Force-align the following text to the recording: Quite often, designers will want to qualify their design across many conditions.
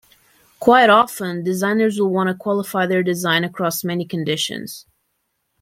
Quite 0.59 0.89
often, 0.89 1.43
designers 1.43 1.99
will 1.99 2.09
want 2.11 2.27
to 2.27 2.33
qualify 2.33 2.87
their 2.87 3.03
design 3.03 3.43
across 3.43 3.83
many 3.83 4.03
conditions. 4.03 4.87